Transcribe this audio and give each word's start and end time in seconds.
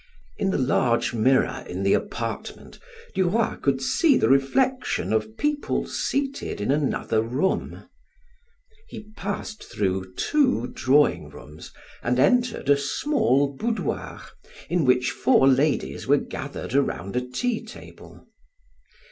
In 0.37 0.49
the 0.49 0.57
large 0.57 1.13
mirror 1.13 1.63
in 1.69 1.83
the 1.83 1.93
apartment 1.93 2.79
Duroy 3.13 3.57
could 3.57 3.83
see 3.83 4.17
the 4.17 4.29
reflection 4.29 5.13
of 5.13 5.37
people 5.37 5.85
seated 5.85 6.59
in 6.59 6.71
another 6.71 7.21
room. 7.21 7.87
He 8.87 9.03
passed 9.15 9.63
through 9.63 10.15
two 10.15 10.71
drawing 10.73 11.29
rooms 11.29 11.71
and 12.01 12.17
entered 12.17 12.67
a 12.67 12.77
small 12.77 13.55
boudoir 13.55 14.23
in 14.71 14.85
which 14.85 15.11
four 15.11 15.47
ladies 15.47 16.07
were 16.07 16.17
gathered 16.17 16.73
around 16.73 17.15
a 17.15 17.21
tea 17.21 17.63
table. 17.63 18.25